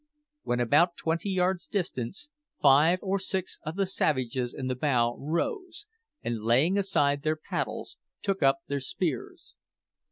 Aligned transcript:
When 0.41 0.59
about 0.59 0.97
twenty 0.97 1.29
yards 1.29 1.67
distant, 1.67 2.17
five 2.59 2.97
or 3.03 3.19
six 3.19 3.59
of 3.61 3.75
the 3.75 3.85
savages 3.85 4.51
in 4.51 4.65
the 4.65 4.73
bow 4.75 5.15
rose, 5.19 5.85
and 6.23 6.41
laying 6.41 6.75
aside 6.75 7.21
their 7.21 7.35
paddles, 7.35 7.97
took 8.23 8.41
up 8.41 8.61
their 8.65 8.79
spears. 8.79 9.53